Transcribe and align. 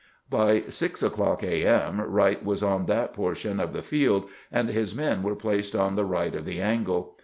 By 0.31 0.61
six 0.61 1.03
o'clock 1.03 1.43
a, 1.43 1.63
m. 1.63 2.01
Wright 2.01 2.43
was 2.43 2.63
on 2.63 2.87
that 2.87 3.13
portion 3.13 3.59
of 3.59 3.71
the 3.71 3.83
field, 3.83 4.29
and 4.51 4.67
his 4.67 4.95
men 4.95 5.21
were 5.21 5.35
placed 5.35 5.75
on 5.75 5.95
the 5.95 6.05
right 6.05 6.33
of 6.33 6.43
the" 6.43 6.59
angle." 6.59 7.17